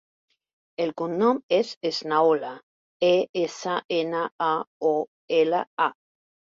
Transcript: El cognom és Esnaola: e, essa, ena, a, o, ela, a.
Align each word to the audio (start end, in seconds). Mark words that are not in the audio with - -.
El 0.85 0.93
cognom 1.01 1.41
és 1.57 1.75
Esnaola: 1.91 2.51
e, 3.13 3.13
essa, 3.45 3.79
ena, 4.01 4.27
a, 4.51 4.53
o, 4.97 4.99
ela, 5.45 5.67
a. 5.91 5.95